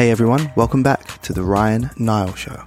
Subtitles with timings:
[0.00, 2.64] Hey everyone, welcome back to the Ryan Nile Show.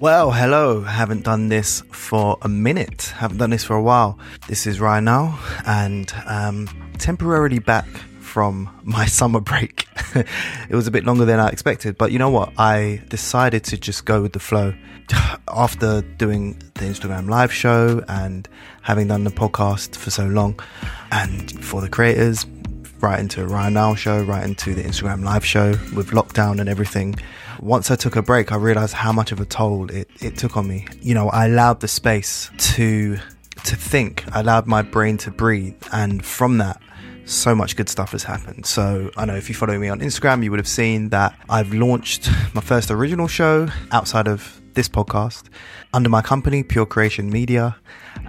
[0.00, 0.82] Well, hello.
[0.82, 3.12] Haven't done this for a minute.
[3.16, 4.20] Haven't done this for a while.
[4.46, 7.88] This is Ryan Nile, and um, temporarily back
[8.20, 9.88] from my summer break.
[10.14, 12.52] it was a bit longer than I expected, but you know what?
[12.56, 14.74] I decided to just go with the flow.
[15.48, 18.48] After doing the Instagram live show and
[18.82, 20.60] having done the podcast for so long,
[21.10, 22.46] and for the creators,
[23.00, 26.68] right into a Ryan Nile show, right into the Instagram live show with lockdown and
[26.68, 27.16] everything.
[27.60, 30.56] Once I took a break, I realized how much of a toll it, it took
[30.56, 30.86] on me.
[31.00, 33.18] You know, I allowed the space to
[33.64, 34.24] to think.
[34.32, 36.80] I allowed my brain to breathe, and from that,
[37.24, 38.66] so much good stuff has happened.
[38.66, 41.74] So I know if you follow me on Instagram, you would have seen that I've
[41.74, 45.46] launched my first original show outside of this podcast
[45.92, 47.76] under my company, Pure Creation Media,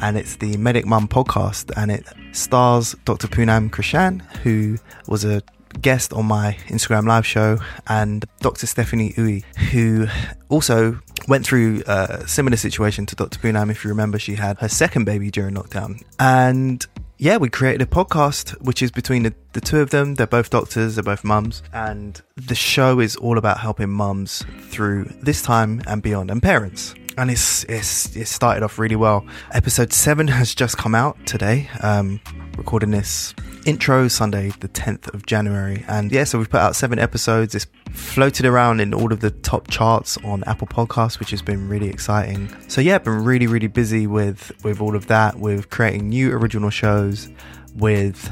[0.00, 3.28] and it's the Medic Mum podcast, and it stars Dr.
[3.28, 5.42] Poonam Krishan, who was a
[5.82, 7.58] guest on my Instagram live show,
[7.88, 8.66] and Dr.
[8.66, 10.06] Stephanie Ooi, who
[10.48, 13.38] also went through a similar situation to Dr.
[13.40, 13.70] Poonam.
[13.70, 16.86] If you remember, she had her second baby during lockdown, and
[17.18, 20.14] yeah, we created a podcast which is between the, the two of them.
[20.14, 25.04] They're both doctors, they're both mums, and the show is all about helping mums through
[25.22, 26.94] this time and beyond, and parents.
[27.16, 29.26] And it's, it's it started off really well.
[29.50, 31.68] Episode seven has just come out today.
[31.82, 32.20] Um,
[32.56, 33.34] recording this
[33.68, 35.84] intro Sunday, the 10th of January.
[35.88, 37.54] And yeah, so we've put out seven episodes.
[37.54, 41.68] It's floated around in all of the top charts on Apple Podcasts, which has been
[41.68, 42.50] really exciting.
[42.68, 46.32] So yeah, I've been really, really busy with with all of that, with creating new
[46.32, 47.28] original shows,
[47.74, 48.30] with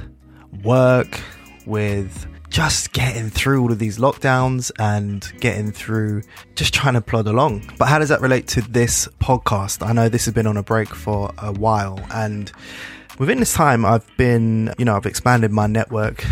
[0.64, 1.20] work,
[1.66, 6.22] with just getting through all of these lockdowns and getting through
[6.54, 7.70] just trying to plod along.
[7.76, 9.86] But how does that relate to this podcast?
[9.86, 12.50] I know this has been on a break for a while and
[13.18, 16.24] within this time I've been, you know, I've expanded my network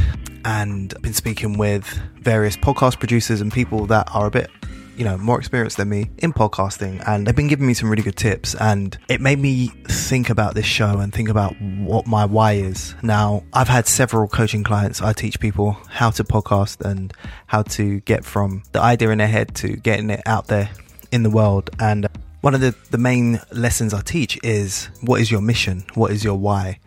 [0.45, 1.87] and been speaking with
[2.21, 4.51] various podcast producers and people that are a bit
[4.97, 8.03] you know, more experienced than me in podcasting, and they've been giving me some really
[8.03, 8.55] good tips.
[8.55, 12.94] And it made me think about this show and think about what my why is.
[13.03, 15.03] Now, I've had several coaching clients.
[15.03, 17.12] I teach people how to podcast and
[17.47, 20.71] how to get from the idea in their head to getting it out there
[21.11, 21.71] in the world.
[21.81, 22.06] And
[22.44, 25.82] one of the, the main lessons I teach is what is your mission?
[25.94, 26.78] What is your why?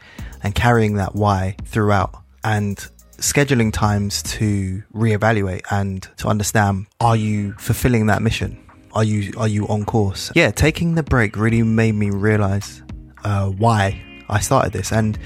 [0.43, 2.15] And carrying that why throughout.
[2.43, 2.77] And
[3.17, 8.63] scheduling times to reevaluate and to understand are you fulfilling that mission
[8.93, 12.83] are you are you on course yeah taking the break really made me realize
[13.23, 15.17] uh, why i started this and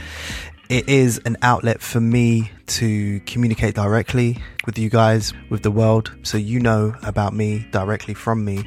[0.69, 6.15] it is an outlet for me to communicate directly with you guys with the world
[6.23, 8.63] so you know about me directly from me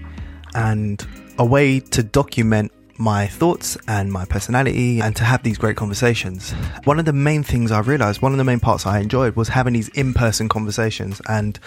[0.55, 1.07] and
[1.39, 6.53] a way to document my thoughts and my personality and to have these great conversations.
[6.85, 9.49] One of the main things I realized, one of the main parts I enjoyed was
[9.49, 11.21] having these in person conversations.
[11.29, 11.59] And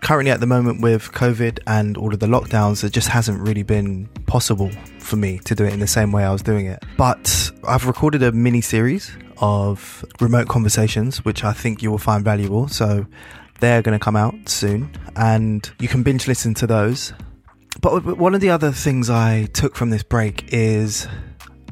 [0.00, 3.62] currently, at the moment, with COVID and all of the lockdowns, it just hasn't really
[3.62, 6.82] been possible for me to do it in the same way I was doing it.
[6.96, 12.24] But I've recorded a mini series of remote conversations, which I think you will find
[12.24, 12.68] valuable.
[12.68, 13.06] So
[13.60, 17.12] they're going to come out soon, and you can binge listen to those
[17.80, 21.08] but one of the other things I took from this break is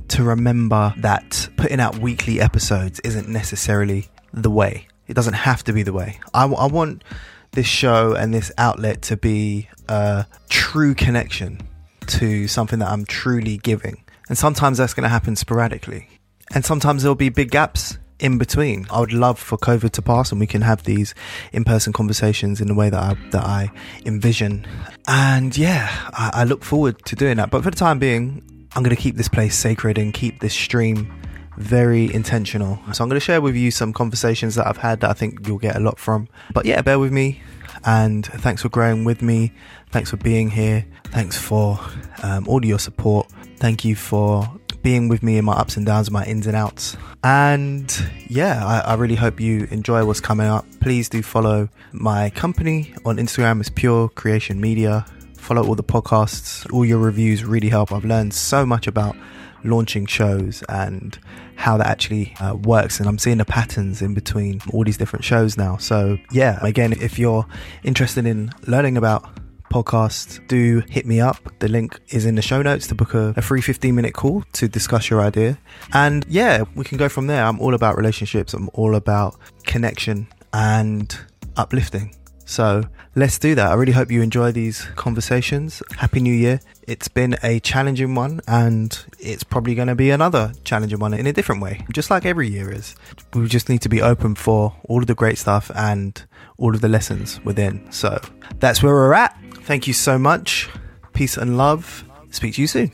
[0.09, 4.89] to remember that putting out weekly episodes isn't necessarily the way.
[5.07, 6.19] It doesn't have to be the way.
[6.33, 7.05] I, I want
[7.53, 11.61] this show and this outlet to be a true connection
[12.07, 14.03] to something that I'm truly giving.
[14.29, 16.09] And sometimes that's going to happen sporadically.
[16.55, 18.87] And sometimes there'll be big gaps in between.
[18.91, 21.15] I would love for COVID to pass and we can have these
[21.53, 23.71] in-person conversations in the way that I that I
[24.05, 24.67] envision.
[25.06, 27.51] And yeah, I, I look forward to doing that.
[27.51, 28.43] But for the time being,
[28.75, 31.12] I'm going to keep this place sacred and keep this stream
[31.57, 32.78] very intentional.
[32.93, 35.47] So I'm going to share with you some conversations that I've had that I think
[35.47, 36.28] you'll get a lot from.
[36.55, 37.41] But yeah, bear with me
[37.84, 39.53] and thanks for growing with me.
[39.91, 40.84] Thanks for being here.
[41.07, 41.81] Thanks for
[42.23, 43.31] um, all your support.
[43.57, 46.97] Thank you for being with me in my ups and downs, my ins and outs.
[47.25, 47.93] And
[48.28, 50.65] yeah, I, I, really hope you enjoy what's coming up.
[50.80, 55.04] Please do follow my company on Instagram, it's Pure Creation Media.
[55.36, 57.92] Follow all the podcasts, all your reviews really help.
[57.92, 59.16] I've learned so much about
[59.65, 61.19] launching shows and
[61.57, 63.01] how that actually uh, works.
[63.01, 65.77] And I'm seeing the patterns in between all these different shows now.
[65.77, 67.47] So, yeah, again, if you're
[67.83, 69.28] interested in learning about
[69.68, 71.36] podcast, do hit me up.
[71.59, 74.42] The link is in the show notes to book a, a free 15 minute call
[74.53, 75.59] to discuss your idea.
[75.92, 77.44] And yeah, we can go from there.
[77.44, 81.16] I'm all about relationships, I'm all about connection and
[81.56, 82.15] uplifting.
[82.48, 82.82] So
[83.15, 83.70] let's do that.
[83.70, 85.82] I really hope you enjoy these conversations.
[85.98, 86.60] Happy New Year.
[86.86, 91.26] It's been a challenging one and it's probably going to be another challenging one in
[91.26, 92.97] a different way, just like every year is.
[93.34, 96.24] We just need to be open for all of the great stuff and
[96.56, 97.92] all of the lessons within.
[97.92, 98.18] So
[98.60, 99.38] that's where we're at.
[99.68, 100.66] Thank you so much.
[101.12, 102.03] Peace and love.
[102.30, 102.91] Speak to you soon.